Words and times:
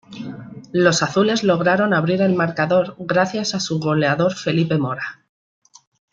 Los 0.73 1.03
azules 1.03 1.43
lograron 1.43 1.93
abrir 1.93 2.23
el 2.23 2.33
marcador 2.33 2.95
gracias 2.97 3.53
a 3.53 3.59
su 3.59 3.77
goleador 3.79 4.33
Felipe 4.33 4.79
Mora. 4.79 5.21